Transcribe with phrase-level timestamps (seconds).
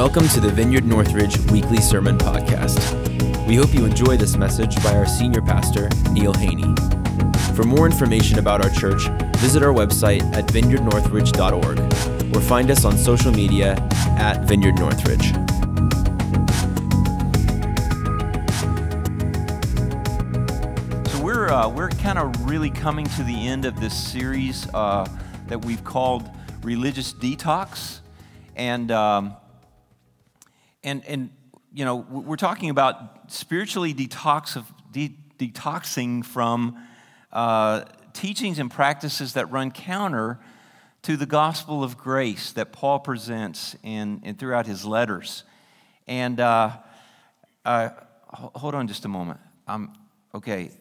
[0.00, 2.78] Welcome to the Vineyard Northridge Weekly Sermon Podcast.
[3.46, 6.74] We hope you enjoy this message by our senior pastor, Neil Haney.
[7.54, 9.08] For more information about our church,
[9.40, 13.72] visit our website at vineyardnorthridge.org or find us on social media
[14.16, 15.34] at Vineyard Northridge.
[21.10, 25.06] So we're uh, we're kind of really coming to the end of this series uh,
[25.48, 26.26] that we've called
[26.62, 28.00] religious detox,
[28.56, 29.36] and um,
[30.82, 31.30] and and
[31.72, 34.62] you know we're talking about spiritually detox
[34.92, 36.76] de- detoxing from
[37.32, 40.38] uh, teachings and practices that run counter
[41.02, 45.44] to the gospel of grace that Paul presents in, in throughout his letters.
[46.06, 46.72] And uh,
[47.64, 47.90] uh,
[48.28, 49.40] hold on just a moment.
[49.66, 49.94] Um,
[50.34, 50.72] okay,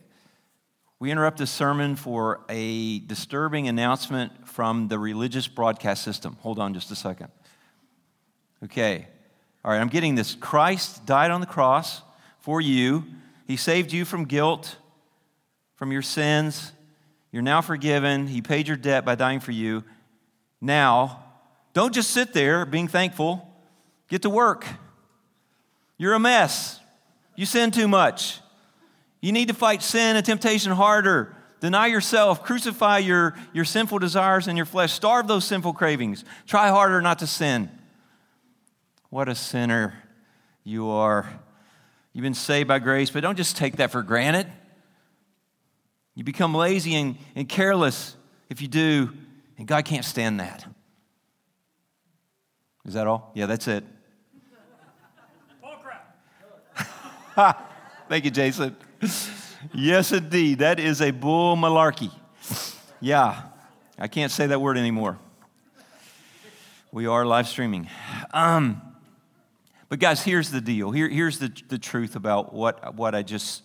[0.99, 6.35] we interrupt the sermon for a disturbing announcement from the religious broadcast system.
[6.41, 7.29] Hold on just a second.
[8.63, 9.07] Okay.
[9.63, 10.35] All right, I'm getting this.
[10.35, 12.01] Christ died on the cross
[12.39, 13.05] for you.
[13.45, 14.77] He saved you from guilt,
[15.75, 16.71] from your sins.
[17.31, 18.27] You're now forgiven.
[18.27, 19.83] He paid your debt by dying for you.
[20.61, 21.23] Now,
[21.73, 23.47] don't just sit there being thankful.
[24.07, 24.65] Get to work.
[25.97, 26.79] You're a mess.
[27.35, 28.39] You sin too much.
[29.21, 31.35] You need to fight sin and temptation harder.
[31.59, 36.23] Deny yourself, crucify your, your sinful desires and your flesh, starve those sinful cravings.
[36.47, 37.69] Try harder not to sin.
[39.09, 39.95] What a sinner
[40.63, 41.27] you are.
[42.13, 44.47] You've been saved by grace, but don't just take that for granted.
[46.15, 48.15] You become lazy and, and careless
[48.49, 49.11] if you do,
[49.57, 50.65] and God can't stand that.
[52.85, 53.31] Is that all?
[53.35, 53.83] Yeah, that's it.
[55.63, 56.85] Bullcrap.
[57.35, 57.65] Ha.
[58.09, 58.75] Thank you, Jason.
[59.73, 60.59] yes, indeed.
[60.59, 62.11] That is a bull malarkey.
[62.99, 63.43] Yeah,
[63.97, 65.19] I can't say that word anymore.
[66.91, 67.87] We are live streaming.
[68.33, 68.81] Um,
[69.89, 70.91] but, guys, here's the deal.
[70.91, 73.63] Here, here's the, the truth about what, what I just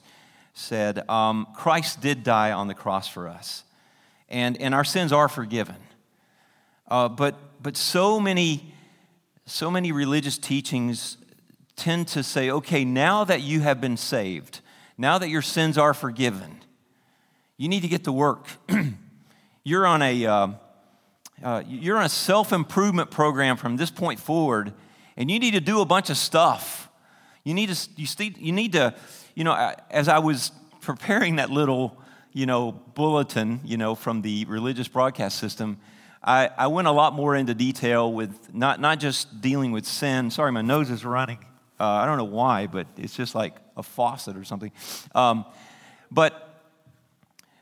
[0.55, 1.09] said.
[1.09, 3.65] Um, Christ did die on the cross for us,
[4.29, 5.77] and, and our sins are forgiven.
[6.89, 8.75] Uh, but, but so many
[9.47, 11.19] so many religious teachings
[11.77, 14.61] tend to say, okay, now that you have been saved,
[14.97, 16.61] now that your sins are forgiven,
[17.57, 18.47] you need to get to work.
[19.65, 20.49] you're on a uh,
[21.43, 24.73] uh, you're on a self improvement program from this point forward,
[25.17, 26.89] and you need to do a bunch of stuff.
[27.45, 28.07] You need to, you,
[28.39, 28.95] you need to,
[29.35, 32.01] you know, as I was preparing that little,
[32.33, 35.79] you know, bulletin, you know, from the religious broadcast system,
[36.23, 40.31] I, I went a lot more into detail with not, not just dealing with sin.
[40.31, 41.39] Sorry, my nose is running.
[41.79, 44.73] Uh, I don't know why, but it's just like a faucet or something.
[45.15, 45.45] Um,
[46.11, 46.63] but,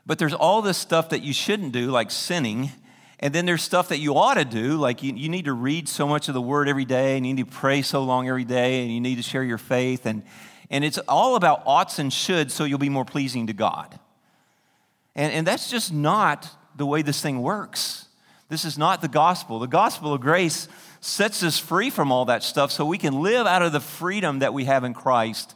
[0.07, 2.71] but there's all this stuff that you shouldn't do, like sinning,
[3.23, 5.89] and then there's stuff that you ought to do, like you, you need to read
[5.89, 8.45] so much of the Word every day, and you need to pray so long every
[8.45, 10.07] day, and you need to share your faith.
[10.07, 10.25] And,
[10.71, 13.97] and it's all about oughts and shoulds so you'll be more pleasing to God.
[15.15, 18.09] And, and that's just not the way this thing works.
[18.49, 19.61] This is not the gospel.
[19.61, 20.67] The gospel of grace
[21.01, 24.41] sets us free from all that stuff so we can live out of the freedom
[24.41, 25.55] that we have in Christ.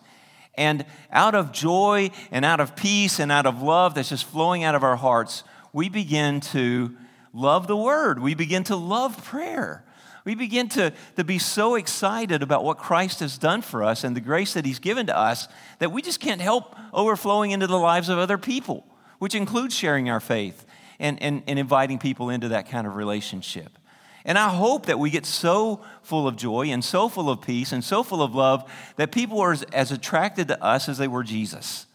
[0.55, 4.63] And out of joy and out of peace and out of love that's just flowing
[4.63, 6.97] out of our hearts, we begin to
[7.37, 8.21] love the word.
[8.21, 9.85] We begin to love prayer.
[10.25, 14.17] We begin to, to be so excited about what Christ has done for us and
[14.17, 15.47] the grace that He's given to us
[15.79, 18.85] that we just can't help overflowing into the lives of other people,
[19.21, 20.67] which includes sharing our faith
[20.99, 23.79] and, and, and inviting people into that kind of relationship.
[24.25, 27.71] And I hope that we get so full of joy and so full of peace
[27.71, 31.07] and so full of love that people are as, as attracted to us as they
[31.07, 31.87] were Jesus.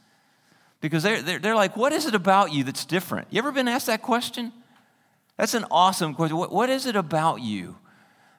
[0.79, 3.27] Because they're, they're, they're like, what is it about you that's different?
[3.29, 4.53] You ever been asked that question?
[5.41, 6.37] That's an awesome question.
[6.37, 7.75] What, what is it about you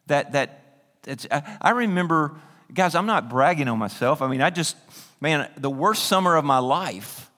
[0.06, 2.36] that, that it's, I, I remember,
[2.72, 4.22] guys, I'm not bragging on myself.
[4.22, 4.76] I mean, I just,
[5.20, 7.28] man, the worst summer of my life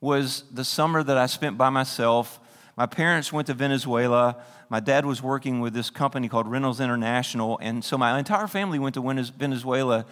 [0.00, 2.38] was the summer that I spent by myself.
[2.76, 4.36] My parents went to Venezuela.
[4.68, 7.58] My dad was working with this company called Reynolds International.
[7.60, 10.06] And so my entire family went to Venezuela.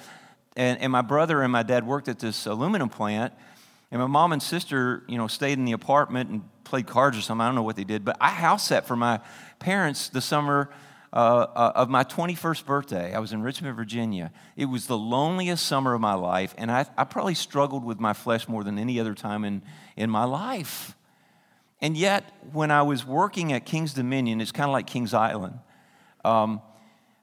[0.56, 3.32] And, and my brother and my dad worked at this aluminum plant.
[3.96, 7.22] And my mom and sister, you know, stayed in the apartment and played cards or
[7.22, 7.40] something.
[7.40, 8.04] I don't know what they did.
[8.04, 9.20] But I house sat for my
[9.58, 10.68] parents the summer
[11.14, 13.14] uh, uh, of my 21st birthday.
[13.14, 14.32] I was in Richmond, Virginia.
[14.54, 16.54] It was the loneliest summer of my life.
[16.58, 19.62] And I, I probably struggled with my flesh more than any other time in,
[19.96, 20.94] in my life.
[21.80, 25.58] And yet, when I was working at King's Dominion, it's kind of like King's Island.
[26.22, 26.60] Um,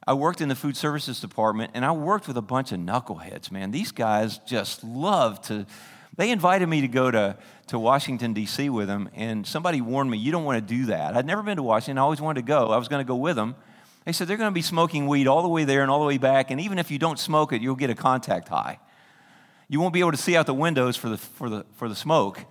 [0.08, 3.52] I worked in the food services department and I worked with a bunch of knuckleheads,
[3.52, 3.70] man.
[3.70, 5.68] These guys just love to
[6.16, 7.36] they invited me to go to,
[7.68, 8.70] to Washington, D.C.
[8.70, 11.16] with them, and somebody warned me, you don't want to do that.
[11.16, 11.98] I'd never been to Washington.
[11.98, 12.70] I always wanted to go.
[12.70, 13.56] I was going to go with them.
[14.06, 16.06] They said they're going to be smoking weed all the way there and all the
[16.06, 18.80] way back, and even if you don't smoke it, you'll get a contact high.
[19.70, 21.96] You won't be able to see out the windows for the, for the, for the
[21.96, 22.46] smoke.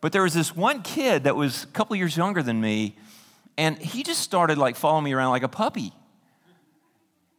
[0.00, 2.96] But there was this one kid that was a couple years younger than me,
[3.56, 5.92] and he just started like following me around like a puppy.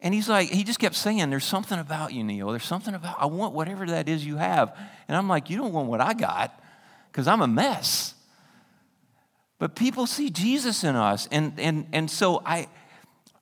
[0.05, 2.51] And he's like, he just kept saying, There's something about you, Neil.
[2.51, 4.77] There's something about, I want whatever that is you have.
[5.07, 6.61] And I'm like, You don't want what I got
[7.11, 8.13] because I'm a mess.
[9.57, 11.27] But people see Jesus in us.
[11.31, 12.67] And, and, and so I,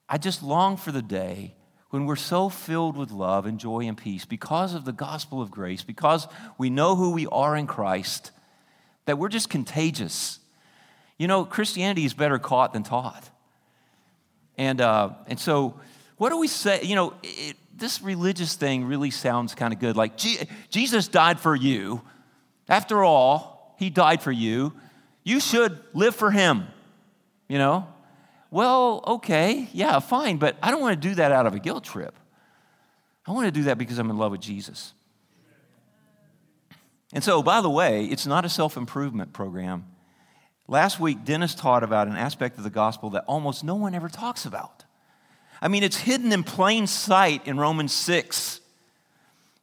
[0.07, 1.54] I just long for the day
[1.89, 5.51] when we're so filled with love and joy and peace because of the gospel of
[5.51, 8.31] grace, because we know who we are in Christ,
[9.04, 10.39] that we're just contagious.
[11.18, 13.30] You know, Christianity is better caught than taught.
[14.57, 15.77] And, uh, and so,
[16.18, 16.83] what do we say?
[16.83, 19.95] You know, it, this religious thing really sounds kind of good.
[19.98, 20.13] Like,
[20.69, 22.01] Jesus died for you.
[22.69, 24.74] After all, he died for you.
[25.24, 26.68] You should live for him,
[27.48, 27.88] you know?
[28.51, 31.83] Well, okay, yeah, fine, but I don't want to do that out of a guilt
[31.83, 32.15] trip.
[33.25, 34.94] I want to do that because I'm in love with Jesus.
[37.13, 39.86] And so, by the way, it's not a self improvement program.
[40.68, 44.10] Last week, Dennis taught about an aspect of the gospel that almost no one ever
[44.10, 44.82] talks about.
[45.63, 48.60] I mean, it's hidden in plain sight in Romans 6.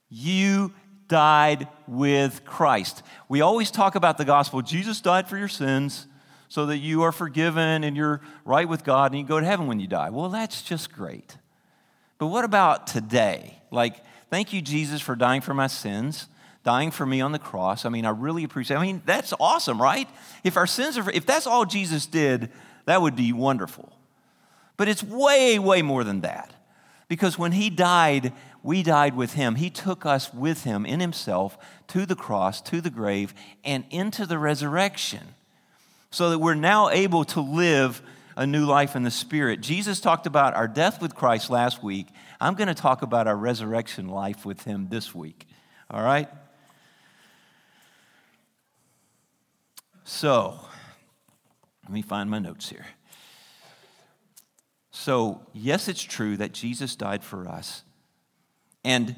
[0.08, 0.73] You
[1.08, 3.02] died with Christ.
[3.29, 6.06] We always talk about the gospel Jesus died for your sins
[6.49, 9.67] so that you are forgiven and you're right with God and you go to heaven
[9.67, 10.08] when you die.
[10.08, 11.37] Well, that's just great.
[12.17, 13.58] But what about today?
[13.70, 16.29] Like, thank you, Jesus, for dying for my sins,
[16.64, 17.85] dying for me on the cross.
[17.85, 20.08] I mean, I really appreciate I mean, that's awesome, right?
[20.44, 22.50] If our sins are, if that's all Jesus did,
[22.87, 23.93] that would be wonderful.
[24.81, 26.55] But it's way, way more than that.
[27.06, 28.32] Because when he died,
[28.62, 29.56] we died with him.
[29.56, 34.25] He took us with him in himself to the cross, to the grave, and into
[34.25, 35.35] the resurrection
[36.11, 38.00] so that we're now able to live
[38.37, 39.61] a new life in the Spirit.
[39.61, 42.06] Jesus talked about our death with Christ last week.
[42.41, 45.47] I'm going to talk about our resurrection life with him this week.
[45.91, 46.31] All right?
[50.05, 50.59] So,
[51.83, 52.87] let me find my notes here.
[55.00, 57.85] So, yes, it's true that Jesus died for us.
[58.85, 59.17] And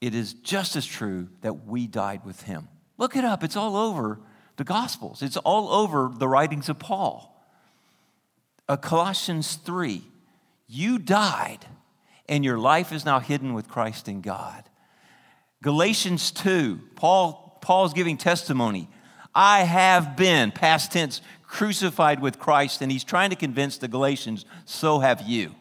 [0.00, 2.68] it is just as true that we died with him.
[2.96, 4.18] Look it up, it's all over
[4.56, 7.38] the Gospels, it's all over the writings of Paul.
[8.66, 10.02] Uh, Colossians 3
[10.66, 11.66] You died,
[12.26, 14.64] and your life is now hidden with Christ in God.
[15.62, 18.88] Galatians 2, Paul, Paul's giving testimony.
[19.38, 24.44] I have been, past tense, crucified with Christ, and he's trying to convince the Galatians,
[24.64, 25.54] so have you.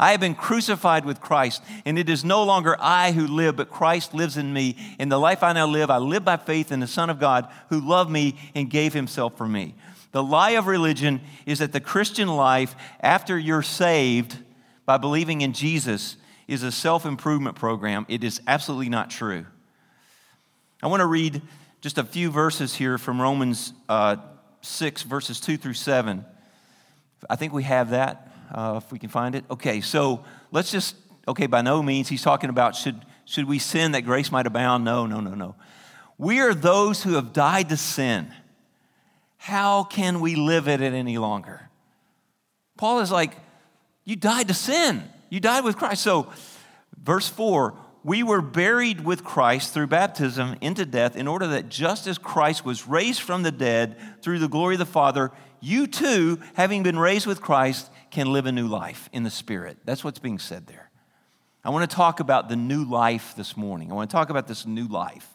[0.00, 3.70] I have been crucified with Christ, and it is no longer I who live, but
[3.70, 4.78] Christ lives in me.
[4.98, 7.46] In the life I now live, I live by faith in the Son of God
[7.68, 9.74] who loved me and gave himself for me.
[10.12, 14.38] The lie of religion is that the Christian life, after you're saved
[14.86, 16.16] by believing in Jesus,
[16.48, 18.06] is a self improvement program.
[18.08, 19.44] It is absolutely not true.
[20.82, 21.42] I want to read
[21.84, 24.16] just a few verses here from Romans uh,
[24.62, 26.24] 6, verses 2 through 7.
[27.28, 29.44] I think we have that uh, if we can find it.
[29.50, 30.96] Okay, so let's just,
[31.28, 34.82] okay, by no means, he's talking about should, should we sin that grace might abound?
[34.82, 35.56] No, no, no, no.
[36.16, 38.32] We are those who have died to sin.
[39.36, 41.68] How can we live at it any longer?
[42.78, 43.36] Paul is like,
[44.06, 45.02] you died to sin.
[45.28, 46.00] You died with Christ.
[46.00, 46.32] So,
[46.96, 52.06] verse 4 we were buried with Christ through baptism into death, in order that just
[52.06, 56.38] as Christ was raised from the dead through the glory of the Father, you too,
[56.52, 59.78] having been raised with Christ, can live a new life in the Spirit.
[59.86, 60.90] That's what's being said there.
[61.64, 63.90] I want to talk about the new life this morning.
[63.90, 65.30] I want to talk about this new life.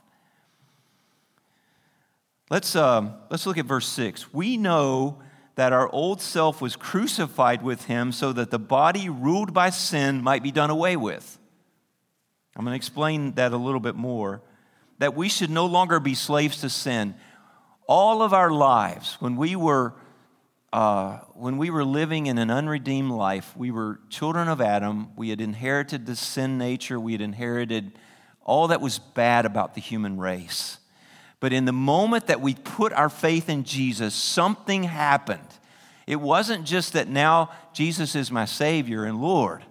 [2.52, 4.32] Let's, uh, let's look at verse 6.
[4.32, 5.24] We know
[5.56, 10.22] that our old self was crucified with him so that the body ruled by sin
[10.22, 11.39] might be done away with.
[12.60, 14.42] I'm going to explain that a little bit more.
[14.98, 17.16] That we should no longer be slaves to sin.
[17.88, 19.94] All of our lives, when we were
[20.74, 25.08] uh, when we were living in an unredeemed life, we were children of Adam.
[25.16, 27.00] We had inherited the sin nature.
[27.00, 27.94] We had inherited
[28.44, 30.80] all that was bad about the human race.
[31.40, 35.48] But in the moment that we put our faith in Jesus, something happened.
[36.06, 39.64] It wasn't just that now Jesus is my Savior and Lord,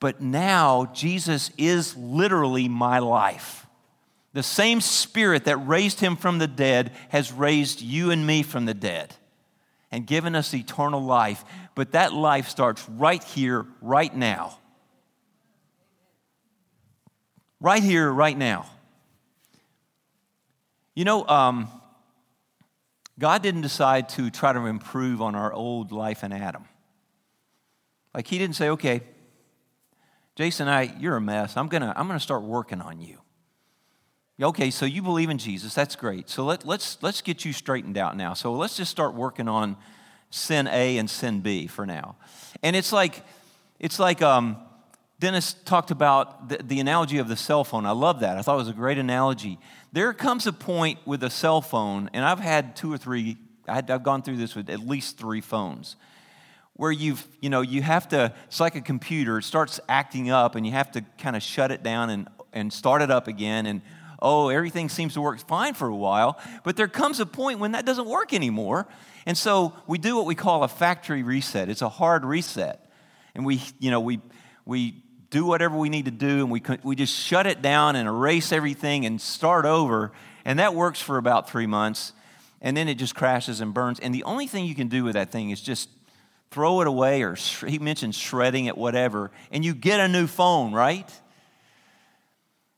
[0.00, 3.66] but now Jesus is literally my life.
[4.32, 8.66] The same Spirit that raised him from the dead has raised you and me from
[8.66, 9.14] the dead
[9.90, 11.42] and given us eternal life.
[11.74, 14.58] But that life starts right here, right now.
[17.60, 18.66] Right here, right now.
[20.94, 21.68] You know, um,
[23.18, 26.64] God didn't decide to try to improve on our old life in Adam.
[28.14, 29.00] Like he didn't say, okay,
[30.36, 31.56] Jason, I, you're a mess.
[31.56, 33.18] I'm gonna, I'm gonna start working on you.
[34.40, 35.72] Okay, so you believe in Jesus.
[35.72, 36.28] That's great.
[36.28, 38.34] So let, let's, let's get you straightened out now.
[38.34, 39.78] So let's just start working on
[40.28, 42.16] sin A and sin B for now.
[42.62, 43.24] And it's like,
[43.80, 44.58] it's like um,
[45.18, 47.86] Dennis talked about the, the analogy of the cell phone.
[47.86, 48.36] I love that.
[48.36, 49.58] I thought it was a great analogy.
[49.92, 54.02] There comes a point with a cell phone, and I've had two or three, I've
[54.02, 55.96] gone through this with at least three phones
[56.76, 60.54] where you've, you know, you have to, it's like a computer, it starts acting up
[60.54, 63.66] and you have to kind of shut it down and, and start it up again.
[63.66, 63.80] And
[64.20, 66.38] oh, everything seems to work fine for a while.
[66.64, 68.86] But there comes a point when that doesn't work anymore.
[69.24, 71.68] And so we do what we call a factory reset.
[71.68, 72.90] It's a hard reset.
[73.34, 74.20] And we, you know, we,
[74.66, 78.06] we do whatever we need to do and we, we just shut it down and
[78.06, 80.12] erase everything and start over.
[80.44, 82.12] And that works for about three months.
[82.60, 83.98] And then it just crashes and burns.
[83.98, 85.88] And the only thing you can do with that thing is just
[86.50, 87.34] throw it away, or
[87.66, 91.10] he mentioned shredding it, whatever, and you get a new phone, right?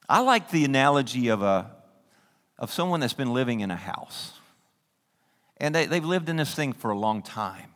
[0.09, 1.71] I like the analogy of, a,
[2.59, 4.33] of someone that's been living in a house.
[5.59, 7.71] And they, they've lived in this thing for a long time.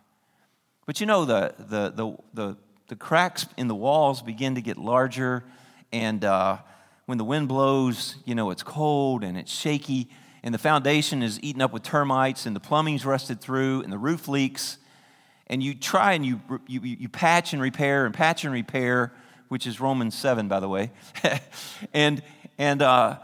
[0.87, 2.56] But you know, the, the, the, the,
[2.88, 5.44] the cracks in the walls begin to get larger,
[5.92, 6.58] and uh,
[7.06, 10.08] when the wind blows, you know, it's cold and it's shaky,
[10.42, 13.99] and the foundation is eaten up with termites, and the plumbing's rusted through, and the
[13.99, 14.78] roof leaks
[15.52, 19.12] and you try and you, you, you patch and repair and patch and repair,
[19.49, 20.90] which is Romans 7, by the way.
[21.92, 22.23] and
[22.56, 23.18] and uh,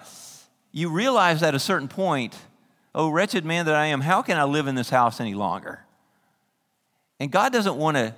[0.70, 2.37] you realize at a certain point,
[2.94, 5.80] oh, wretched man that I am, how can I live in this house any longer?
[7.18, 8.14] And God doesn't want to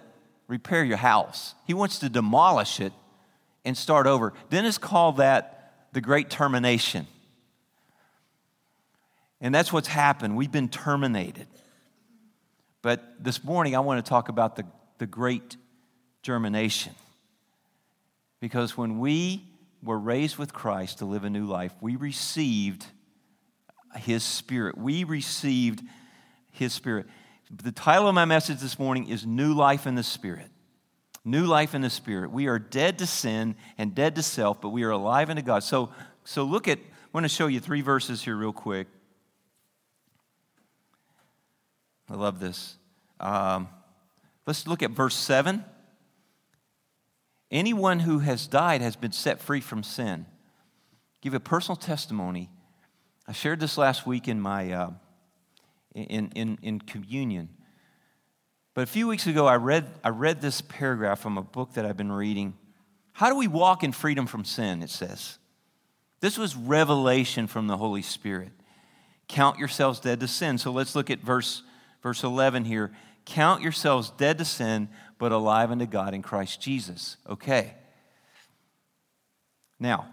[0.49, 2.93] repair your house, He wants to demolish it
[3.65, 4.33] and start over.
[4.51, 7.07] Dennis called that the great termination.
[9.41, 10.37] And that's what's happened.
[10.37, 11.47] We've been terminated.
[12.83, 14.65] But this morning, I want to talk about the,
[14.99, 15.57] the great
[16.23, 16.95] germination.
[18.41, 19.45] Because when we
[19.83, 22.87] were raised with Christ to live a new life, we received
[23.97, 24.79] His Spirit.
[24.79, 25.83] We received
[26.53, 27.07] His Spirit.
[27.51, 30.51] The title of my message this morning is New Life in the Spirit.
[31.25, 32.31] New life in the Spirit.
[32.31, 35.63] We are dead to sin and dead to self, but we are alive unto God.
[35.63, 35.91] So,
[36.25, 36.83] so look at, I
[37.13, 38.87] want to show you three verses here, real quick.
[42.11, 42.77] I love this.
[43.21, 43.69] Um,
[44.47, 45.65] let's look at verse 7.
[47.51, 50.27] Anyone who has died has been set free from sin.
[51.21, 52.51] Give a personal testimony.
[53.29, 54.91] I shared this last week in my uh,
[55.95, 57.49] in, in, in communion.
[58.75, 61.85] But a few weeks ago, I read, I read this paragraph from a book that
[61.85, 62.55] I've been reading.
[63.13, 64.83] How do we walk in freedom from sin?
[64.83, 65.39] It says.
[66.21, 68.53] This was revelation from the Holy Spirit.
[69.27, 70.59] Count yourselves dead to sin.
[70.59, 71.63] So let's look at verse
[72.03, 72.93] verse 11 here
[73.25, 74.89] count yourselves dead to sin,
[75.19, 77.17] but alive unto God in Christ Jesus.
[77.29, 77.75] Okay.
[79.79, 80.09] Now,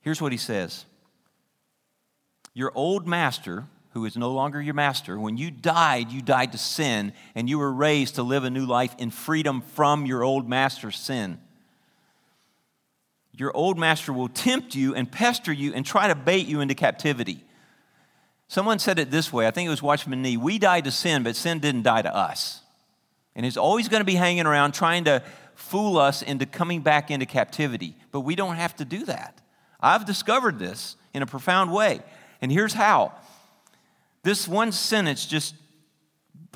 [0.00, 0.86] here's what he says
[2.54, 6.58] Your old master, who is no longer your master, when you died, you died to
[6.58, 10.48] sin, and you were raised to live a new life in freedom from your old
[10.48, 11.38] master's sin.
[13.32, 16.74] Your old master will tempt you and pester you and try to bait you into
[16.74, 17.44] captivity.
[18.48, 21.22] Someone said it this way I think it was Watchman Nee We died to sin,
[21.22, 22.62] but sin didn't die to us.
[23.36, 25.22] And it's always going to be hanging around trying to
[25.54, 27.94] fool us into coming back into captivity.
[28.10, 29.40] But we don't have to do that.
[29.80, 32.00] I've discovered this in a profound way.
[32.40, 33.12] And here's how
[34.24, 35.54] this one sentence just,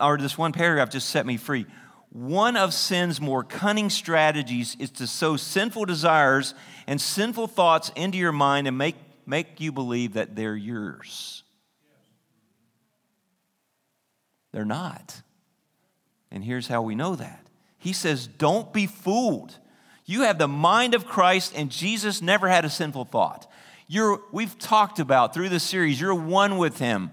[0.00, 1.66] or this one paragraph just set me free.
[2.10, 6.54] One of sin's more cunning strategies is to sow sinful desires
[6.86, 11.41] and sinful thoughts into your mind and make, make you believe that they're yours.
[14.52, 15.22] They're not.
[16.30, 17.46] And here's how we know that.
[17.78, 19.58] He says, Don't be fooled.
[20.04, 23.50] You have the mind of Christ, and Jesus never had a sinful thought.
[23.86, 27.10] You're, we've talked about through the series, you're one with Him.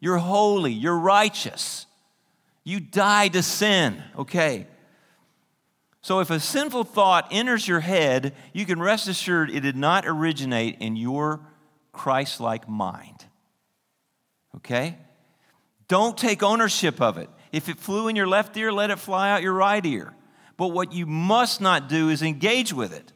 [0.00, 1.86] You're holy, you're righteous.
[2.64, 4.66] You died to sin, okay?
[6.00, 10.04] So if a sinful thought enters your head, you can rest assured it did not
[10.06, 11.40] originate in your
[11.92, 13.24] Christ like mind,
[14.56, 14.96] okay?
[15.88, 17.28] Don't take ownership of it.
[17.52, 20.14] If it flew in your left ear, let it fly out your right ear.
[20.56, 23.12] But what you must not do is engage with it.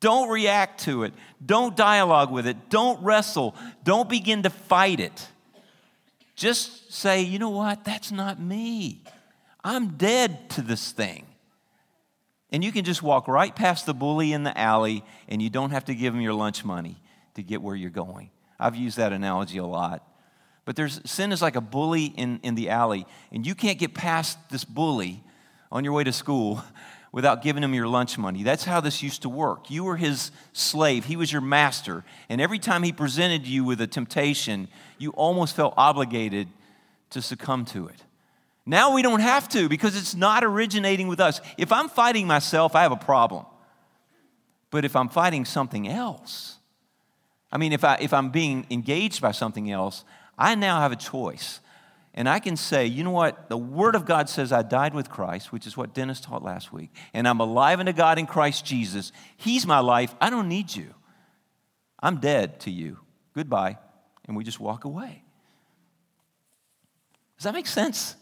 [0.00, 1.14] Don't react to it.
[1.44, 2.68] Don't dialogue with it.
[2.68, 3.54] Don't wrestle.
[3.82, 5.28] Don't begin to fight it.
[6.34, 7.84] Just say, you know what?
[7.84, 9.02] That's not me.
[9.64, 11.26] I'm dead to this thing.
[12.52, 15.70] And you can just walk right past the bully in the alley and you don't
[15.70, 16.96] have to give him your lunch money
[17.34, 18.30] to get where you're going.
[18.58, 20.06] I've used that analogy a lot.
[20.66, 23.94] But there's sin is like a bully in, in the alley, and you can't get
[23.94, 25.22] past this bully
[25.72, 26.62] on your way to school
[27.12, 28.42] without giving him your lunch money.
[28.42, 29.70] That's how this used to work.
[29.70, 32.04] You were his slave, he was your master.
[32.28, 34.68] And every time he presented you with a temptation,
[34.98, 36.48] you almost felt obligated
[37.10, 38.02] to succumb to it.
[38.66, 41.40] Now we don't have to because it's not originating with us.
[41.56, 43.46] If I'm fighting myself, I have a problem.
[44.72, 46.56] But if I'm fighting something else,
[47.52, 50.04] I mean, if, I, if I'm being engaged by something else,
[50.38, 51.60] I now have a choice.
[52.14, 53.50] And I can say, you know what?
[53.50, 56.72] The Word of God says I died with Christ, which is what Dennis taught last
[56.72, 59.12] week, and I'm alive unto God in Christ Jesus.
[59.36, 60.14] He's my life.
[60.18, 60.94] I don't need you.
[62.00, 62.98] I'm dead to you.
[63.34, 63.76] Goodbye.
[64.26, 65.22] And we just walk away.
[67.36, 68.16] Does that make sense?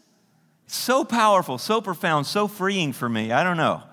[0.65, 3.31] It's so powerful, so profound, so freeing for me.
[3.31, 3.83] I don't know.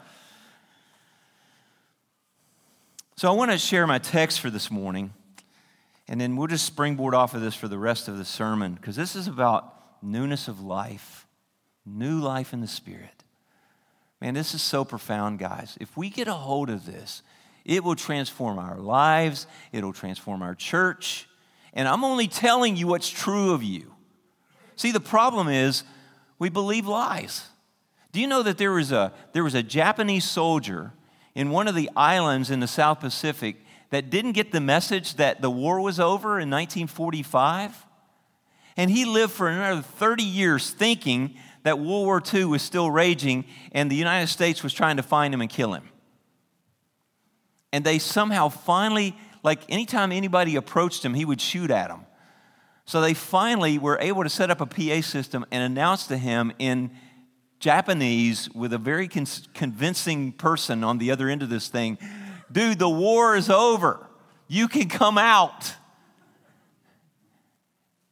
[3.17, 5.13] So I want to share my text for this morning,
[6.13, 8.97] and then we'll just springboard off of this for the rest of the sermon, because
[8.97, 11.27] this is about newness of life,
[11.87, 13.25] new life in the Spirit.
[14.21, 15.79] Man, this is so profound, guys.
[15.81, 17.23] If we get a hold of this,
[17.65, 21.27] it will transform our lives, it'll transform our church.
[21.73, 23.95] And I'm only telling you what's true of you.
[24.77, 25.83] See, the problem is
[26.39, 27.49] we believe lies.
[28.13, 30.93] Do you know that there was a, there was a Japanese soldier
[31.35, 33.57] in one of the islands in the South Pacific
[33.93, 37.87] that didn't get the message that the war was over in 1945?
[38.75, 43.45] And he lived for another 30 years thinking that World War II was still raging
[43.73, 45.91] and the United States was trying to find him and kill him.
[47.71, 52.07] And they somehow finally, like anytime anybody approached him, he would shoot at them.
[52.87, 56.51] So they finally were able to set up a PA system and announce to him
[56.59, 56.93] in
[57.61, 61.99] Japanese with a very con- convincing person on the other end of this thing
[62.53, 64.07] dude, the war is over.
[64.49, 65.75] You can come out.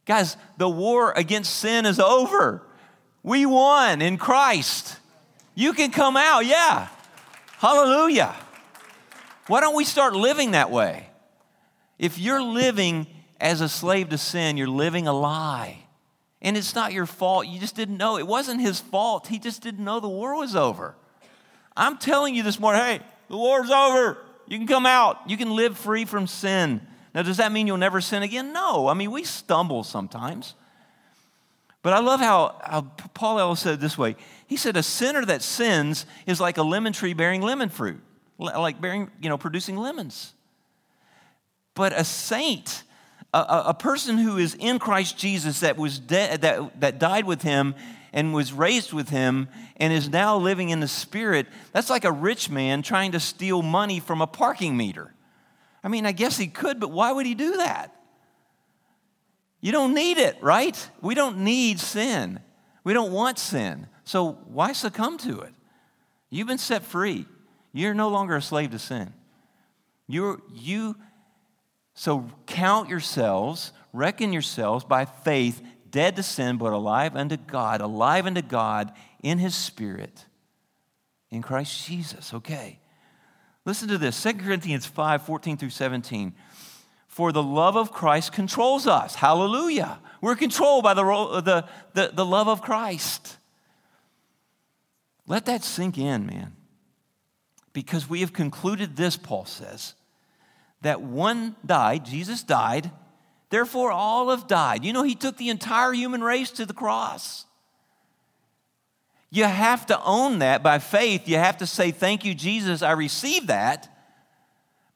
[0.07, 2.63] Guys, the war against sin is over.
[3.23, 4.97] We won in Christ.
[5.55, 6.89] You can come out, yeah.
[7.59, 8.35] Hallelujah.
[9.47, 11.09] Why don't we start living that way?
[11.99, 13.07] If you're living
[13.41, 15.85] as a slave to sin, you're living a lie.
[16.41, 17.47] And it's not your fault.
[17.47, 18.17] You just didn't know.
[18.17, 19.26] It wasn't his fault.
[19.26, 20.95] He just didn't know the war was over.
[21.76, 24.19] I'm telling you this morning hey, the war's over.
[24.50, 25.19] You can come out.
[25.26, 26.82] You can live free from sin.
[27.15, 28.52] Now, does that mean you'll never sin again?
[28.52, 28.89] No.
[28.89, 30.54] I mean, we stumble sometimes.
[31.82, 32.82] But I love how, how
[33.15, 34.17] Paul Ellis said it this way.
[34.47, 38.00] He said, A sinner that sins is like a lemon tree bearing lemon fruit,
[38.39, 40.34] like bearing, you know, producing lemons.
[41.75, 42.82] But a saint
[43.32, 47.43] a, a person who is in Christ Jesus that was dead, that, that died with
[47.43, 47.75] him
[48.13, 52.13] and was raised with him and is now living in the spirit, that's like a
[52.13, 55.15] rich man trying to steal money from a parking meter.
[55.83, 57.95] I mean, I guess he could, but why would he do that?
[59.61, 60.91] You don't need it, right?
[61.01, 62.41] We don't need sin.
[62.83, 63.87] We don't want sin.
[64.05, 65.55] So why succumb to it?
[66.31, 67.27] You've been set free.
[67.73, 69.13] You're no longer a slave to sin.
[70.07, 70.97] You're, you
[71.95, 78.26] so count yourselves, reckon yourselves by faith dead to sin, but alive unto God, alive
[78.26, 80.25] unto God in his spirit
[81.31, 82.35] in Christ Jesus.
[82.35, 82.79] Okay.
[83.65, 86.35] Listen to this 2 Corinthians 5 14 through 17.
[87.07, 89.17] For the love of Christ controls us.
[89.17, 89.99] Hallelujah.
[90.21, 93.37] We're controlled by the, the, the, the love of Christ.
[95.26, 96.55] Let that sink in, man.
[97.73, 99.95] Because we have concluded this, Paul says
[100.83, 102.91] that one died, Jesus died,
[103.50, 104.84] therefore all have died.
[104.84, 107.45] You know, he took the entire human race to the cross.
[109.30, 111.28] You have to own that by faith.
[111.28, 113.89] You have to say, Thank you, Jesus, I received that.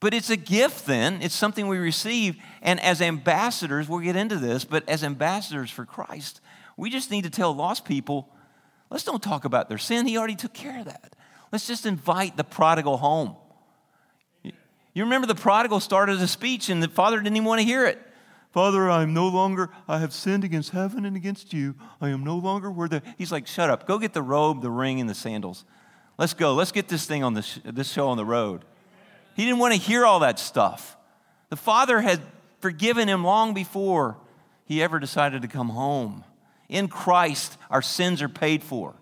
[0.01, 2.37] But it's a gift then, it's something we receive.
[2.61, 6.43] And as ambassadors, we'll get into this, but as ambassadors for Christ,
[6.77, 8.29] we just need to tell lost people,
[8.91, 10.07] let's don't talk about their sin.
[10.07, 11.17] He already took care of that.
[11.53, 13.37] Let's just invite the prodigal home.
[14.43, 17.87] You remember the prodigal started a speech and the father didn't even want to hear
[17.87, 17.99] it.
[18.55, 21.75] Father, I am no longer, I have sinned against heaven and against you.
[22.01, 23.01] I am no longer worthy.
[23.19, 23.85] He's like, shut up.
[23.85, 25.65] Go get the robe, the ring, and the sandals.
[26.19, 26.55] Let's go.
[26.55, 28.65] Let's get this thing on this, this show on the road.
[29.35, 30.97] He didn't want to hear all that stuff.
[31.49, 32.21] The father had
[32.61, 34.19] forgiven him long before
[34.67, 36.23] he ever decided to come home.
[36.69, 38.95] In Christ, our sins are paid for.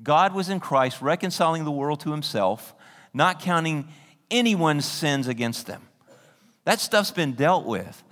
[0.00, 2.72] God was in Christ reconciling the world to himself,
[3.12, 3.88] not counting
[4.30, 5.88] anyone's sins against them.
[6.62, 8.04] That stuff's been dealt with.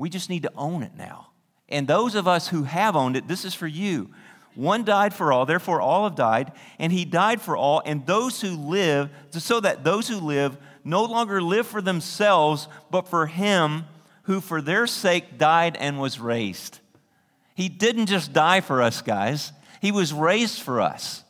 [0.00, 1.28] We just need to own it now.
[1.68, 4.08] And those of us who have owned it, this is for you.
[4.54, 8.40] One died for all, therefore all have died, and he died for all, and those
[8.40, 13.84] who live, so that those who live no longer live for themselves, but for him
[14.22, 16.80] who for their sake died and was raised.
[17.54, 21.24] He didn't just die for us, guys, he was raised for us.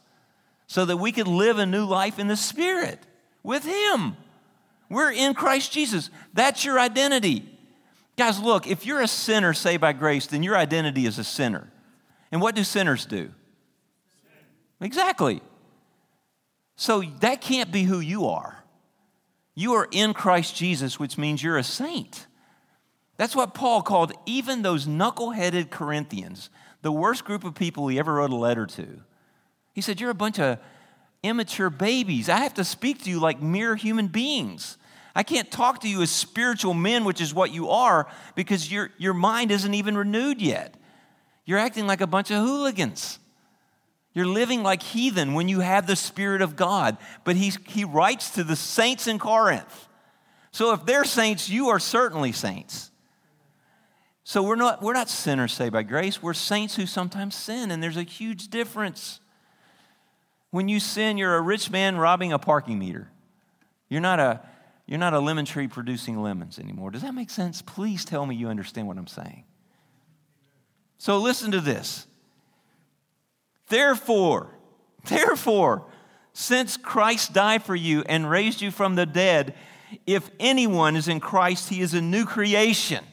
[0.70, 3.00] so that we could live a new life in the Spirit
[3.42, 4.16] with Him.
[4.88, 6.10] We're in Christ Jesus.
[6.32, 7.58] That's your identity.
[8.16, 11.72] Guys, look, if you're a sinner saved by grace, then your identity is a sinner.
[12.30, 13.30] And what do sinners do?
[14.80, 15.42] Exactly.
[16.76, 18.64] So that can't be who you are.
[19.54, 22.26] You are in Christ Jesus, which means you're a saint.
[23.16, 26.48] That's what Paul called even those knuckleheaded Corinthians,
[26.80, 29.02] the worst group of people he ever wrote a letter to.
[29.74, 30.58] He said, You're a bunch of
[31.22, 32.30] immature babies.
[32.30, 34.78] I have to speak to you like mere human beings.
[35.14, 38.90] I can't talk to you as spiritual men, which is what you are, because your,
[38.98, 40.74] your mind isn't even renewed yet.
[41.44, 43.18] You're acting like a bunch of hooligans.
[44.12, 46.96] You're living like heathen when you have the Spirit of God.
[47.24, 49.88] But he, he writes to the saints in Corinth.
[50.52, 52.90] So if they're saints, you are certainly saints.
[54.24, 56.22] So we're not, we're not sinners saved by grace.
[56.22, 59.20] We're saints who sometimes sin, and there's a huge difference.
[60.50, 63.10] When you sin, you're a rich man robbing a parking meter.
[63.88, 64.40] You're not a,
[64.90, 66.90] you're not a lemon tree producing lemons anymore.
[66.90, 67.62] Does that make sense?
[67.62, 69.44] Please tell me you understand what I'm saying.
[70.98, 72.08] So listen to this.
[73.68, 74.50] Therefore,
[75.04, 75.86] therefore,
[76.32, 79.54] since Christ died for you and raised you from the dead,
[80.08, 83.04] if anyone is in Christ, he is a new creation.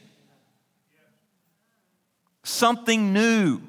[2.42, 3.60] Something new.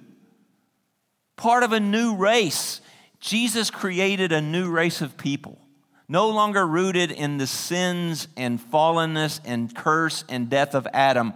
[1.35, 2.81] Part of a new race.
[3.19, 5.59] Jesus created a new race of people,
[6.09, 11.33] no longer rooted in the sins and fallenness and curse and death of Adam,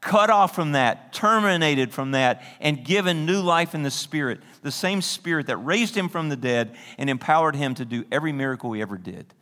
[0.00, 4.72] cut off from that, terminated from that, and given new life in the Spirit, the
[4.72, 8.72] same Spirit that raised him from the dead and empowered him to do every miracle
[8.72, 9.32] he ever did.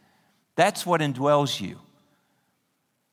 [0.54, 1.78] That's what indwells you.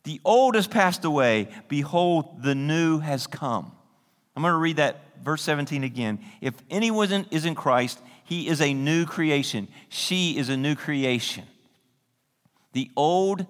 [0.03, 1.47] The old has passed away.
[1.69, 3.71] Behold, the new has come.
[4.35, 6.19] I'm going to read that verse 17 again.
[6.41, 9.67] If anyone is in Christ, he is a new creation.
[9.89, 11.45] She is a new creation.
[12.73, 13.45] The old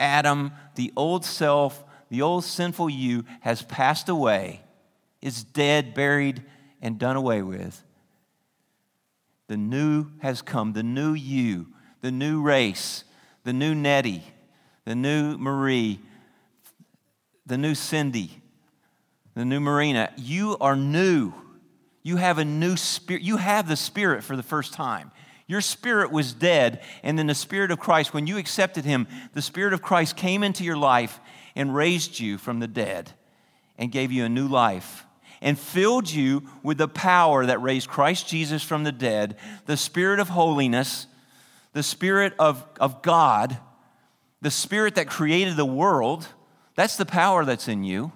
[0.00, 4.62] Adam, the old self, the old sinful you has passed away,
[5.22, 6.42] is dead, buried,
[6.82, 7.82] and done away with.
[9.46, 11.68] The new has come, the new you,
[12.00, 13.04] the new race,
[13.44, 14.24] the new Nettie,
[14.84, 16.00] the new Marie,
[17.46, 18.42] the new Cindy,
[19.34, 20.12] the new Marina.
[20.16, 21.32] You are new.
[22.02, 23.22] You have a new spirit.
[23.22, 25.10] You have the Spirit for the first time.
[25.46, 29.42] Your spirit was dead, and then the Spirit of Christ, when you accepted Him, the
[29.42, 31.20] Spirit of Christ came into your life
[31.54, 33.12] and raised you from the dead
[33.76, 35.04] and gave you a new life
[35.42, 40.18] and filled you with the power that raised Christ Jesus from the dead, the Spirit
[40.18, 41.06] of holiness,
[41.74, 43.58] the Spirit of, of God,
[44.40, 46.26] the Spirit that created the world.
[46.74, 48.12] That's the power that's in you.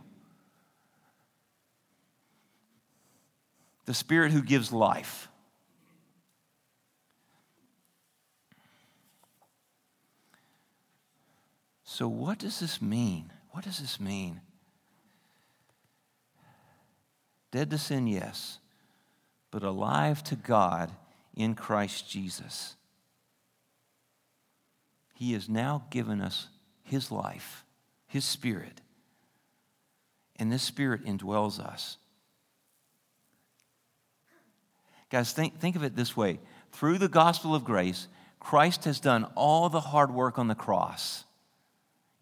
[3.84, 5.27] The Spirit who gives life.
[11.98, 13.32] So, what does this mean?
[13.50, 14.40] What does this mean?
[17.50, 18.60] Dead to sin, yes,
[19.50, 20.92] but alive to God
[21.34, 22.76] in Christ Jesus.
[25.12, 26.46] He has now given us
[26.84, 27.64] His life,
[28.06, 28.80] His Spirit,
[30.36, 31.96] and this Spirit indwells us.
[35.10, 36.38] Guys, think, think of it this way
[36.70, 38.06] through the gospel of grace,
[38.38, 41.24] Christ has done all the hard work on the cross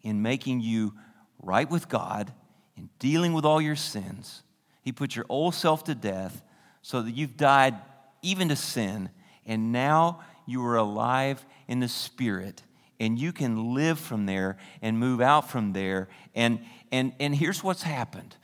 [0.07, 0.93] in making you
[1.39, 2.33] right with God,
[2.77, 4.41] in dealing with all your sins.
[4.81, 6.41] He put your old self to death
[6.81, 7.75] so that you've died
[8.21, 9.09] even to sin,
[9.45, 12.63] and now you are alive in the Spirit.
[13.01, 16.07] And you can live from there and move out from there.
[16.33, 18.35] And, and, and here's what's happened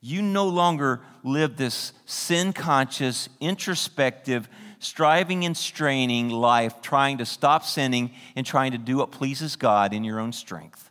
[0.00, 4.48] you no longer live this sin conscious, introspective,
[4.80, 9.94] striving and straining life, trying to stop sinning and trying to do what pleases God
[9.94, 10.90] in your own strength.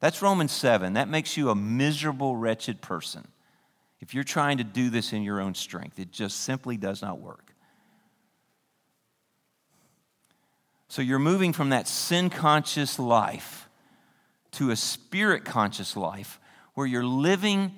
[0.00, 0.94] That's Romans 7.
[0.94, 3.28] That makes you a miserable, wretched person.
[4.00, 7.20] If you're trying to do this in your own strength, it just simply does not
[7.20, 7.54] work.
[10.88, 13.68] So you're moving from that sin conscious life
[14.52, 16.40] to a spirit conscious life
[16.74, 17.72] where you're living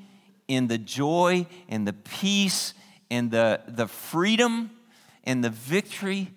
[0.48, 2.72] in the joy and the peace
[3.10, 4.70] and the, the freedom
[5.24, 6.32] and the victory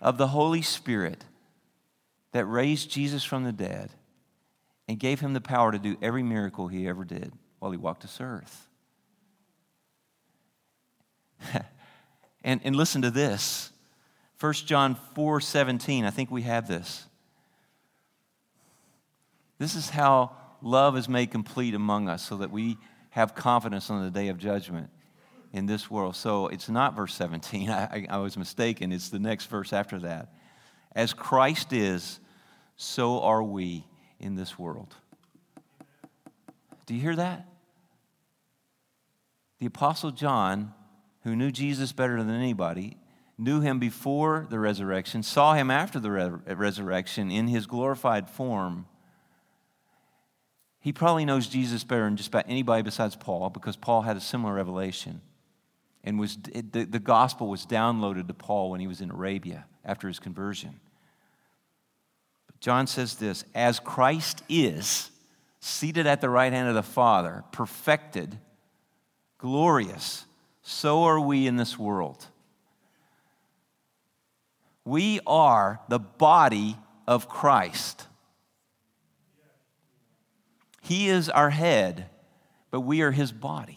[0.00, 1.24] of the Holy Spirit
[2.32, 3.90] that raised Jesus from the dead
[4.88, 8.02] and gave him the power to do every miracle he ever did while he walked
[8.02, 8.68] this earth.
[12.44, 13.70] and, and listen to this
[14.40, 16.04] 1 John 4 17.
[16.04, 17.06] I think we have this.
[19.58, 22.76] This is how love is made complete among us so that we
[23.10, 24.90] have confidence on the day of judgment.
[25.52, 26.16] in this world.
[26.16, 27.70] So it's not verse 17.
[27.70, 28.92] I, I, I was mistaken.
[28.92, 30.34] It's the next verse after that.
[30.92, 32.18] As Christ is,
[32.76, 33.84] so are we
[34.24, 34.96] in this world.
[36.86, 37.46] Do you hear that?
[39.58, 40.72] The Apostle John,
[41.22, 42.96] who knew Jesus better than anybody,
[43.36, 48.86] knew him before the resurrection, saw him after the re- resurrection in his glorified form.
[50.80, 54.20] He probably knows Jesus better than just about anybody besides Paul because Paul had a
[54.20, 55.20] similar revelation.
[56.02, 60.08] And was, the, the gospel was downloaded to Paul when he was in Arabia after
[60.08, 60.80] his conversion.
[62.64, 65.10] John says this as Christ is
[65.60, 68.38] seated at the right hand of the Father, perfected,
[69.36, 70.24] glorious,
[70.62, 72.26] so are we in this world.
[74.82, 78.06] We are the body of Christ.
[80.80, 82.08] He is our head,
[82.70, 83.76] but we are his body,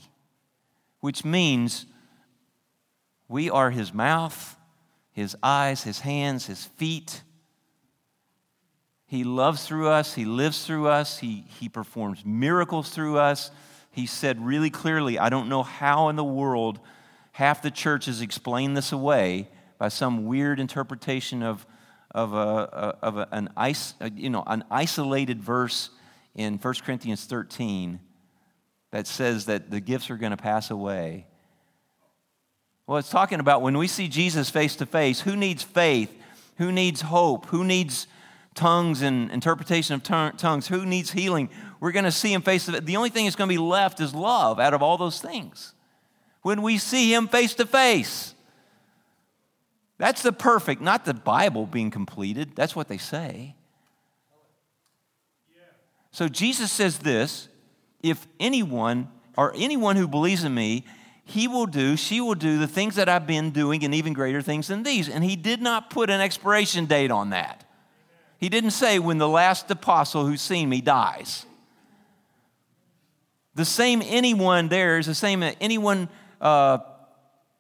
[1.01, 1.87] which means
[3.27, 4.55] we are his mouth,
[5.11, 7.23] his eyes, his hands, his feet.
[9.07, 13.51] He loves through us, he lives through us, he, he performs miracles through us.
[13.89, 16.79] He said really clearly, I don't know how in the world
[17.31, 21.65] half the church has explained this away by some weird interpretation of,
[22.11, 25.89] of, a, of a, an, is, you know, an isolated verse
[26.35, 27.99] in 1 Corinthians 13
[28.91, 31.27] that says that the gifts are going to pass away.
[32.85, 36.13] Well, it's talking about when we see Jesus face to face, who needs faith?
[36.57, 37.45] Who needs hope?
[37.47, 38.07] Who needs
[38.57, 40.67] tongues and interpretation of tongues?
[40.67, 41.49] Who needs healing?
[41.79, 42.81] We're going to see him face to face.
[42.81, 45.73] The only thing that's going to be left is love out of all those things.
[46.41, 48.33] When we see him face to face,
[49.97, 52.51] that's the perfect, not the Bible being completed.
[52.55, 53.55] That's what they say.
[56.11, 57.47] So Jesus says this
[58.01, 60.83] if anyone or anyone who believes in me,
[61.25, 64.41] he will do, she will do the things that I've been doing and even greater
[64.41, 65.09] things than these.
[65.09, 67.66] And he did not put an expiration date on that.
[68.39, 71.45] He didn't say when the last apostle who's seen me dies.
[73.55, 76.77] The same anyone there is the same anyone uh,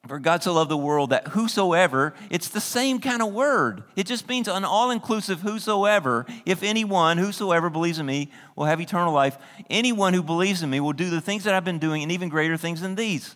[0.07, 3.83] for God so loved the world that whosoever, it's the same kind of word.
[3.95, 6.25] It just means an all inclusive whosoever.
[6.45, 9.37] If anyone, whosoever believes in me, will have eternal life.
[9.69, 12.29] Anyone who believes in me will do the things that I've been doing and even
[12.29, 13.35] greater things than these.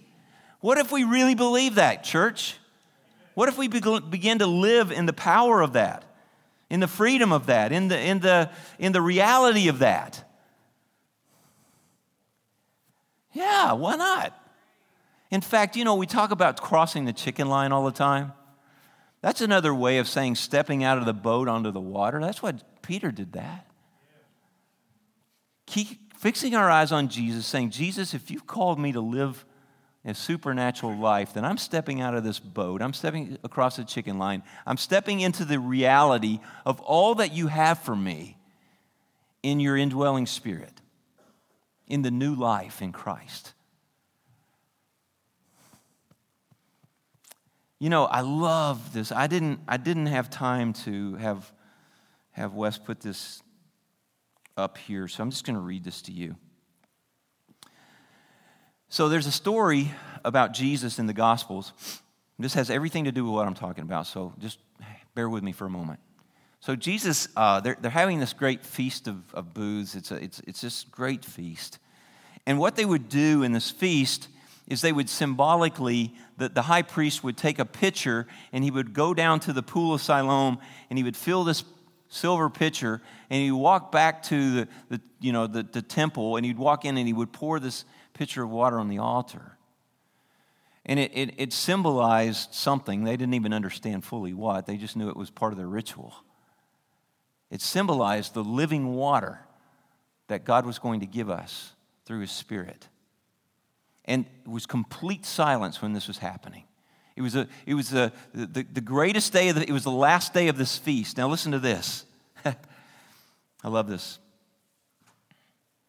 [0.60, 2.58] What if we really believe that, church?
[3.34, 6.04] What if we begin to live in the power of that,
[6.72, 10.24] in the freedom of that, in the, in the, in the reality of that?
[13.34, 14.34] Yeah, why not?
[15.30, 18.32] In fact, you know, we talk about crossing the chicken line all the time.
[19.20, 22.22] That's another way of saying stepping out of the boat onto the water.
[22.22, 23.68] That's what Peter did that.
[25.66, 29.46] Keep fixing our eyes on Jesus, saying, Jesus, if you've called me to live
[30.04, 32.82] a supernatural life, then I'm stepping out of this boat.
[32.82, 34.42] I'm stepping across the chicken line.
[34.66, 38.38] I'm stepping into the reality of all that you have for me
[39.44, 40.74] in your indwelling spirit,
[41.88, 43.54] in the new life in Christ.
[47.80, 49.12] You know, I love this.
[49.12, 51.52] I didn't, I didn't have time to have,
[52.32, 53.42] have Wes put this
[54.58, 56.36] up here, so I'm just going to read this to you.
[58.92, 59.90] So there's a story
[60.26, 61.72] about Jesus in the Gospels.
[62.38, 64.60] This has everything to do with what I'm talking about, so just
[65.16, 66.02] bear with me for a moment.
[66.60, 69.96] So Jesus, uh, they're, they're having this great feast of, of booths.
[69.96, 71.80] It's, a, it's, it's this great feast.
[72.46, 74.28] And what they would do in this feast
[74.68, 78.94] is they would symbolically, the, the high priest would take a pitcher and he would
[78.94, 80.58] go down to the pool of Siloam
[80.90, 81.64] and he would fill this
[82.10, 86.46] silver pitcher and he'd walk back to the, the you know, the, the temple and
[86.46, 87.86] he'd walk in and he would pour this
[88.22, 89.58] pitcher of water on the altar.
[90.86, 93.04] And it, it, it, symbolized something.
[93.04, 96.14] They didn't even understand fully what, they just knew it was part of their ritual.
[97.50, 99.40] It symbolized the living water
[100.28, 101.72] that God was going to give us
[102.06, 102.90] through His Spirit.
[104.06, 106.66] And it was complete silence when this was happening.
[107.16, 109.90] It was, a, it was a, the, the greatest day of the, it was the
[109.90, 111.18] last day of this feast.
[111.18, 112.06] Now listen to this.
[112.46, 114.20] I love this.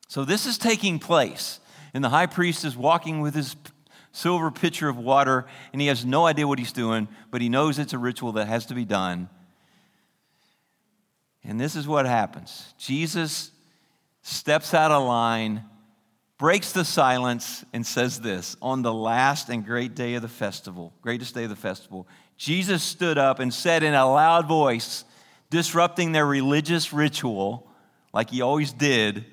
[0.09, 1.59] So this is taking place,
[1.95, 3.57] and the high priest is walking with his
[4.13, 7.79] silver pitcher of water, and he has no idea what he's doing, but he knows
[7.79, 9.29] it's a ritual that has to be done.
[11.45, 13.51] And this is what happens Jesus
[14.23, 15.65] steps out of line
[16.43, 20.93] breaks the silence and says this On the last and great day of the festival,
[21.01, 25.05] greatest day of the festival, Jesus stood up and said in a loud voice,
[25.51, 27.69] disrupting their religious ritual,
[28.13, 29.25] like he always did,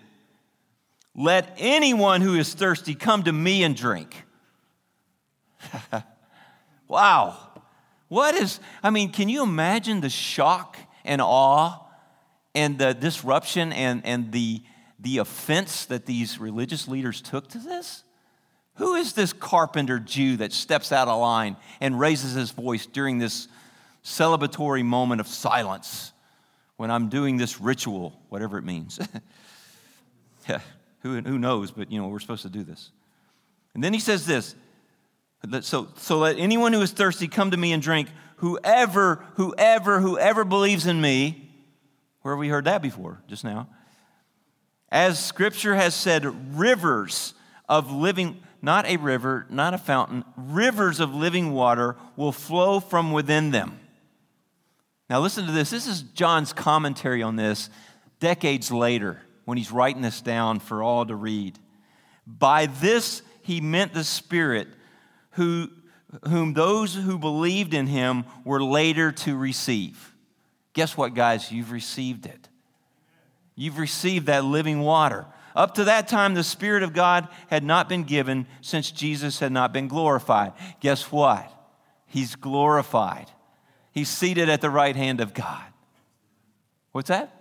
[1.19, 4.23] Let anyone who is thirsty come to me and drink.
[6.87, 7.37] wow.
[8.07, 11.77] What is, I mean, can you imagine the shock and awe
[12.55, 14.61] and the disruption and, and the,
[14.97, 18.05] the offense that these religious leaders took to this?
[18.75, 23.17] Who is this carpenter Jew that steps out of line and raises his voice during
[23.17, 23.49] this
[24.05, 26.13] celebratory moment of silence
[26.77, 29.01] when I'm doing this ritual, whatever it means?
[31.01, 32.91] who, who knows, but you know, we're supposed to do this.
[33.73, 34.55] And then he says this
[35.61, 38.09] so, so let anyone who is thirsty come to me and drink.
[38.37, 41.49] Whoever, whoever, whoever believes in me,
[42.21, 43.69] where have we heard that before just now?
[44.91, 47.33] As scripture has said, rivers
[47.69, 53.11] of living, not a river, not a fountain, rivers of living water will flow from
[53.11, 53.79] within them.
[55.09, 55.69] Now, listen to this.
[55.69, 57.69] This is John's commentary on this
[58.19, 61.57] decades later when he's writing this down for all to read.
[62.27, 64.67] By this, he meant the Spirit
[65.31, 65.71] who,
[66.27, 70.13] whom those who believed in him were later to receive.
[70.73, 71.51] Guess what, guys?
[71.51, 72.47] You've received it.
[73.55, 75.25] You've received that living water.
[75.55, 79.51] Up to that time, the Spirit of God had not been given since Jesus had
[79.51, 80.53] not been glorified.
[80.79, 81.51] Guess what?
[82.05, 83.31] He's glorified.
[83.93, 85.65] He's seated at the right hand of God.
[86.91, 87.38] What's that?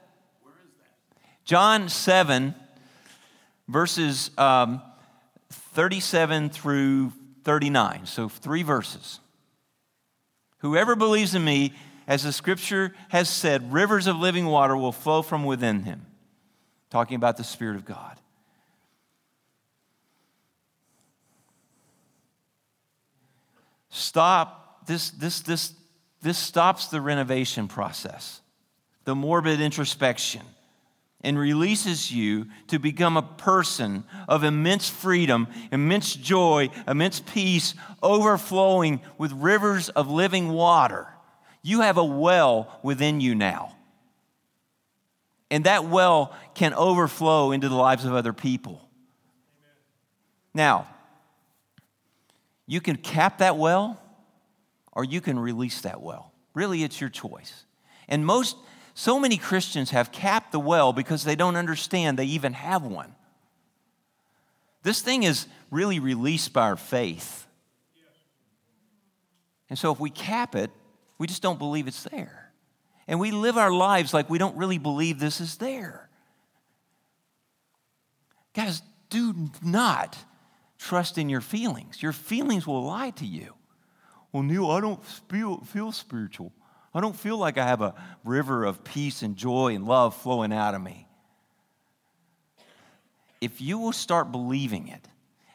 [1.49, 2.55] John 7,
[3.69, 4.83] verses um,
[5.49, 8.05] 37 through 39.
[8.05, 9.19] So, three verses.
[10.59, 11.73] Whoever believes in me,
[12.07, 16.05] as the scripture has said, rivers of living water will flow from within him.
[16.91, 18.21] Talking about the Spirit of God.
[23.89, 24.87] Stop.
[24.87, 25.73] This, this, this,
[26.21, 28.43] this stops the renovation process,
[29.05, 30.43] the morbid introspection
[31.23, 39.01] and releases you to become a person of immense freedom, immense joy, immense peace, overflowing
[39.17, 41.09] with rivers of living water.
[41.63, 43.75] You have a well within you now.
[45.51, 48.89] And that well can overflow into the lives of other people.
[50.55, 50.87] Now,
[52.67, 54.01] you can cap that well
[54.93, 56.33] or you can release that well.
[56.55, 57.65] Really, it's your choice.
[58.09, 58.57] And most
[58.99, 63.15] so many Christians have capped the well because they don't understand they even have one.
[64.83, 67.47] This thing is really released by our faith.
[69.71, 70.73] And so if we cap it,
[71.17, 72.51] we just don't believe it's there.
[73.07, 76.09] And we live our lives like we don't really believe this is there.
[78.53, 80.19] Guys, do not
[80.77, 82.03] trust in your feelings.
[82.03, 83.55] Your feelings will lie to you.
[84.33, 86.53] Well, Neil, I don't feel, spiritual.
[86.99, 90.53] I don't feel like I have a river of peace and joy and love flowing
[90.53, 91.07] out of me.
[93.41, 95.07] If you will start believing it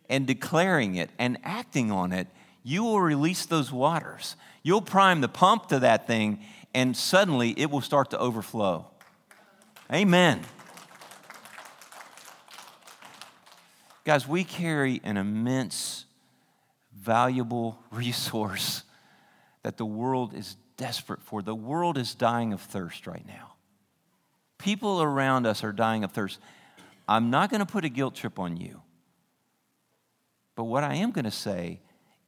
[0.07, 2.29] and declaring it and acting on it,
[2.63, 4.37] you will release those waters.
[4.61, 6.39] You'll prime the pump to that thing,
[6.73, 8.87] and suddenly it will start to overflow.
[9.91, 10.39] Amen.
[14.05, 16.05] Guys, we carry an immense,
[16.95, 18.83] valuable resource
[19.63, 21.41] that the world is desperate for.
[21.41, 23.53] The world is dying of thirst right now.
[24.57, 26.39] People around us are dying of thirst.
[27.07, 28.81] I'm not going to put a guilt trip on you.
[30.57, 31.79] But what I am going to say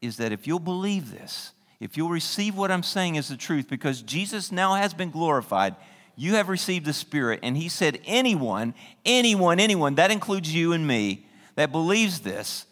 [0.02, 3.68] is that if you'll believe this, if you'll receive what I'm saying as the truth,
[3.70, 5.76] because Jesus now has been glorified,
[6.16, 7.42] you have received the Spirit.
[7.44, 12.68] And He said, anyone, anyone, anyone, that includes you and me, that believes this,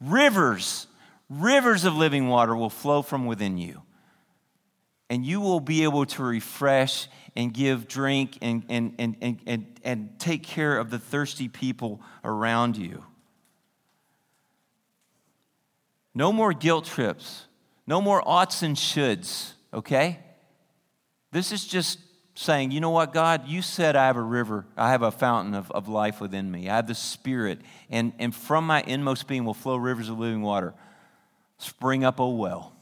[0.00, 0.86] rivers,
[1.28, 3.82] rivers of living water will flow from within you
[5.08, 9.80] and you will be able to refresh and give drink and, and, and, and, and,
[9.84, 13.04] and take care of the thirsty people around you.
[16.14, 17.46] No more guilt trips.
[17.86, 20.18] No more oughts and shoulds, okay?
[21.30, 22.00] This is just
[22.34, 25.54] saying, you know what, God, you said I have a river, I have a fountain
[25.54, 26.68] of, of life within me.
[26.68, 30.42] I have the Spirit, and, and from my inmost being will flow rivers of living
[30.42, 30.74] water.
[31.58, 32.75] Spring up, a well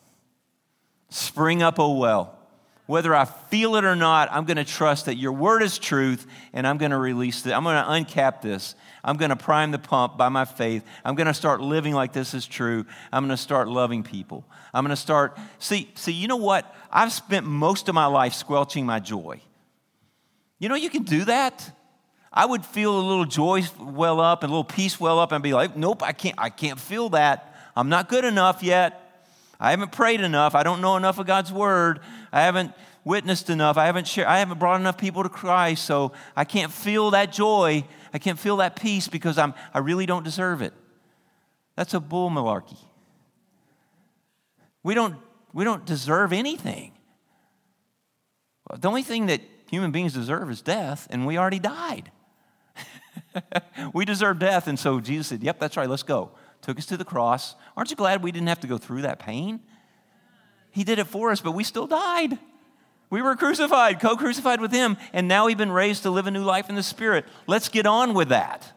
[1.09, 2.39] spring up a well.
[2.87, 6.27] Whether I feel it or not, I'm going to trust that your word is truth
[6.53, 7.53] and I'm going to release it.
[7.53, 8.75] I'm going to uncap this.
[9.03, 10.85] I'm going to prime the pump by my faith.
[11.03, 12.85] I'm going to start living like this is true.
[13.11, 14.45] I'm going to start loving people.
[14.75, 16.75] I'm going to start see see you know what?
[16.91, 19.41] I've spent most of my life squelching my joy.
[20.59, 21.71] You know you can do that.
[22.33, 25.43] I would feel a little joy well up and a little peace well up and
[25.43, 27.55] be like, "Nope, I can't I can't feel that.
[27.77, 29.04] I'm not good enough yet."
[29.65, 30.55] I haven't prayed enough.
[30.55, 32.01] I don't know enough of God's word.
[32.31, 33.79] I haven't witnessed enough.
[33.79, 37.33] I haven't shared, I haven't brought enough people to Christ, so I can't feel that
[37.33, 37.87] joy.
[38.13, 40.75] I can't feel that peace because I'm, I really don't deserve it.
[41.77, 42.77] That's a bull malarkey.
[44.83, 45.17] We don't,
[45.55, 46.93] we don't deserve anything.
[48.79, 49.41] The only thing that
[49.71, 52.11] human beings deserve is death, and we already died.
[53.95, 56.33] we deserve death, and so Jesus said, Yep, that's right, let's go.
[56.65, 57.57] Took us to the cross.
[57.77, 59.61] Aren't you glad we didn't have to go through that pain?
[60.71, 62.39] He did it for us, but we still died.
[63.11, 66.31] We were crucified, co crucified with Him, and now we've been raised to live a
[66.31, 67.27] new life in the Spirit.
[67.47, 68.73] Let's get on with that.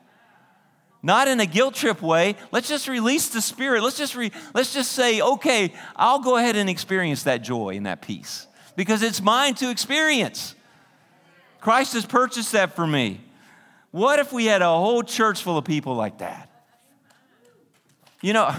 [1.02, 2.36] Not in a guilt trip way.
[2.52, 3.82] Let's just release the Spirit.
[3.82, 7.86] Let's just, re- let's just say, okay, I'll go ahead and experience that joy and
[7.86, 10.56] that peace because it's mine to experience.
[11.62, 13.22] Christ has purchased that for me.
[13.92, 16.52] What if we had a whole church full of people like that?
[18.22, 18.56] You know,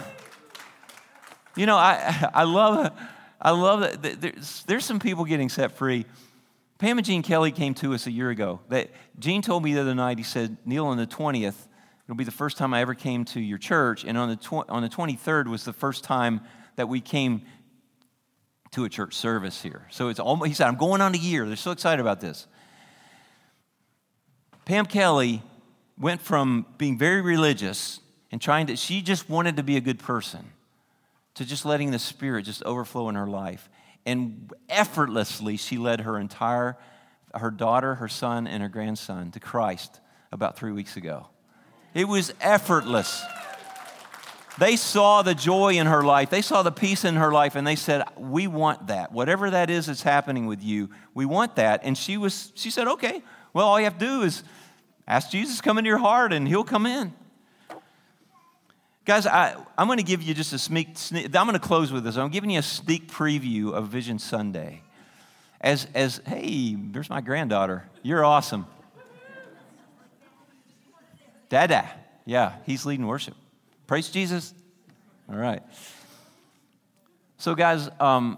[1.56, 2.92] you know, I, I love,
[3.40, 6.06] I love that there's, there's some people getting set free.
[6.78, 8.60] Pam and Gene Kelly came to us a year ago.
[8.68, 10.18] That Gene told me the other night.
[10.18, 11.66] He said, "Neil, on the twentieth,
[12.04, 14.68] it'll be the first time I ever came to your church, and on the tw-
[14.68, 16.40] on the twenty third was the first time
[16.76, 17.42] that we came
[18.70, 19.88] to a church service here.
[19.90, 21.46] So it's almost." He said, "I'm going on a year.
[21.46, 22.46] They're so excited about this."
[24.64, 25.42] Pam Kelly
[25.98, 27.98] went from being very religious
[28.30, 30.52] and trying to, she just wanted to be a good person,
[31.34, 33.68] to just letting the Spirit just overflow in her life.
[34.04, 36.76] And effortlessly, she led her entire,
[37.34, 40.00] her daughter, her son, and her grandson to Christ
[40.32, 41.28] about three weeks ago.
[41.94, 43.22] It was effortless.
[44.58, 46.30] They saw the joy in her life.
[46.30, 49.12] They saw the peace in her life, and they said, "We want that.
[49.12, 52.88] Whatever that is that's happening with you, we want that." And she was, she said,
[52.88, 53.22] "Okay.
[53.52, 54.42] Well, all you have to do is
[55.08, 57.14] Ask Jesus to come into your heart and he'll come in.
[59.08, 61.90] Guys, I, am going to give you just a sneak, sneak I'm going to close
[61.90, 62.18] with this.
[62.18, 64.82] I'm giving you a sneak preview of Vision Sunday.
[65.62, 67.88] As, as hey, there's my granddaughter.
[68.02, 68.66] You're awesome.
[71.48, 71.90] Dada.
[72.26, 73.32] Yeah, he's leading worship.
[73.86, 74.52] Praise Jesus.
[75.30, 75.62] All right.
[77.38, 78.36] So, guys, um,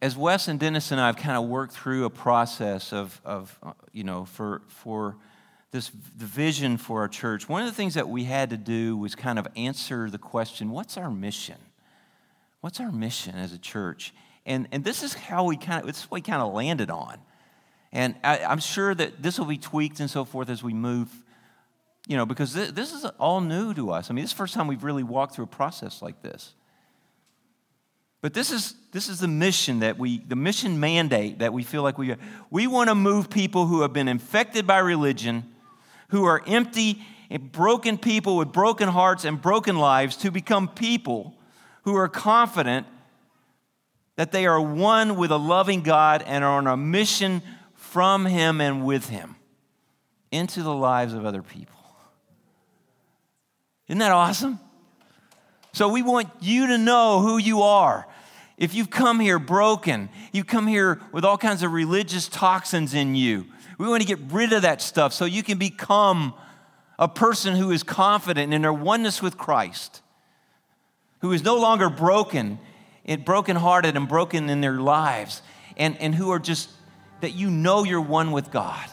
[0.00, 3.58] as Wes and Dennis and I have kind of worked through a process of, of
[3.64, 5.16] uh, you know, for, for
[5.72, 8.96] this the vision for our church, one of the things that we had to do
[8.96, 11.56] was kind of answer the question, what's our mission?
[12.60, 14.14] What's our mission as a church?
[14.44, 16.90] And, and this is how we kind of, this is what we kind of landed
[16.90, 17.18] on.
[17.90, 21.08] And I, am sure that this will be tweaked and so forth as we move,
[22.06, 24.10] you know, because this, this is all new to us.
[24.10, 26.52] I mean, this is the first time we've really walked through a process like this.
[28.20, 31.82] But this is, this is the mission that we, the mission mandate that we feel
[31.82, 32.14] like we,
[32.50, 35.51] we want to move people who have been infected by religion
[36.12, 41.34] who are empty and broken people with broken hearts and broken lives to become people
[41.84, 42.86] who are confident
[44.16, 47.40] that they are one with a loving God and are on a mission
[47.74, 49.36] from Him and with Him
[50.30, 51.80] into the lives of other people.
[53.88, 54.60] Isn't that awesome?
[55.72, 58.06] So, we want you to know who you are.
[58.58, 63.14] If you've come here broken, you've come here with all kinds of religious toxins in
[63.14, 63.46] you,
[63.82, 66.34] we want to get rid of that stuff so you can become
[67.00, 70.02] a person who is confident in their oneness with Christ,
[71.18, 72.60] who is no longer broken,
[73.04, 75.42] and brokenhearted and broken in their lives,
[75.76, 76.70] and, and who are just
[77.22, 78.88] that you know you're one with God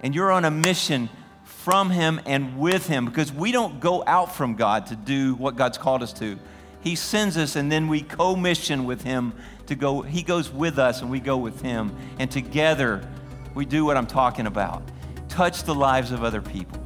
[0.00, 1.08] and you're on a mission
[1.44, 5.54] from Him and with Him because we don't go out from God to do what
[5.54, 6.40] God's called us to.
[6.80, 9.32] He sends us and then we co mission with Him
[9.66, 10.02] to go.
[10.02, 11.94] He goes with us and we go with Him.
[12.18, 13.08] And together
[13.54, 14.82] we do what I'm talking about
[15.28, 16.80] touch the lives of other people.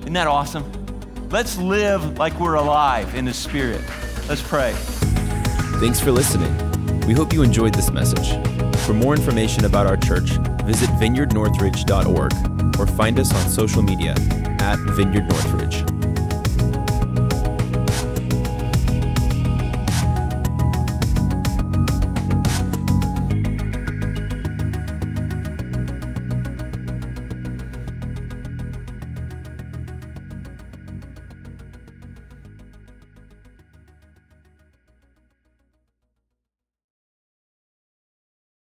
[0.00, 0.70] Isn't that awesome?
[1.30, 3.82] Let's live like we're alive in the Spirit.
[4.28, 4.74] Let's pray.
[5.80, 6.54] Thanks for listening.
[7.06, 8.28] We hope you enjoyed this message.
[8.84, 10.30] For more information about our church,
[10.64, 14.14] visit vineyardnorthridge.org or find us on social media
[14.60, 15.97] at Vineyard Northridge.